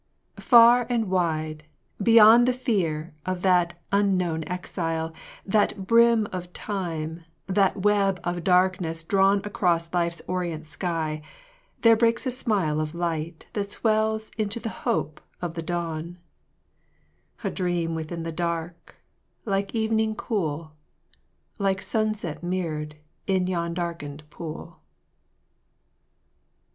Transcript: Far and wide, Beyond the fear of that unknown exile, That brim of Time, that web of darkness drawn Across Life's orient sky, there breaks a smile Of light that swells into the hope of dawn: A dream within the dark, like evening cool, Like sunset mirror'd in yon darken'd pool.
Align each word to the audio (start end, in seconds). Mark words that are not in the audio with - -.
Far 0.39 0.87
and 0.89 1.11
wide, 1.11 1.65
Beyond 2.01 2.47
the 2.47 2.53
fear 2.57 3.13
of 3.23 3.43
that 3.43 3.77
unknown 3.91 4.43
exile, 4.45 5.13
That 5.45 5.85
brim 5.85 6.25
of 6.33 6.51
Time, 6.53 7.23
that 7.45 7.83
web 7.83 8.19
of 8.23 8.43
darkness 8.43 9.03
drawn 9.03 9.41
Across 9.43 9.93
Life's 9.93 10.19
orient 10.27 10.65
sky, 10.65 11.21
there 11.83 11.95
breaks 11.95 12.25
a 12.25 12.31
smile 12.31 12.81
Of 12.81 12.95
light 12.95 13.45
that 13.53 13.69
swells 13.69 14.31
into 14.39 14.59
the 14.59 14.69
hope 14.89 15.21
of 15.39 15.53
dawn: 15.67 16.17
A 17.43 17.51
dream 17.51 17.93
within 17.93 18.23
the 18.23 18.31
dark, 18.31 18.95
like 19.45 19.75
evening 19.75 20.15
cool, 20.15 20.71
Like 21.59 21.79
sunset 21.79 22.41
mirror'd 22.41 22.95
in 23.27 23.45
yon 23.45 23.75
darken'd 23.75 24.27
pool. 24.31 24.79